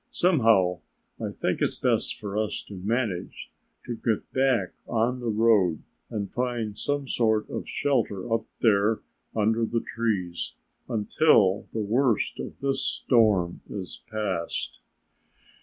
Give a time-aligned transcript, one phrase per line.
[0.09, 0.79] Somehow
[1.23, 3.51] I think it best for us to manage
[3.85, 9.01] to get back on the road and find some sort of shelter up there
[9.35, 10.55] under the trees
[10.89, 14.79] until the worst of this storm is past."